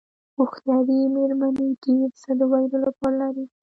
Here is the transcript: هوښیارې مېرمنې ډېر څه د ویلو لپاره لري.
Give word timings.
هوښیارې 0.37 0.99
مېرمنې 1.15 1.67
ډېر 1.85 2.07
څه 2.21 2.29
د 2.39 2.41
ویلو 2.51 2.77
لپاره 2.85 3.15
لري. 3.21 3.45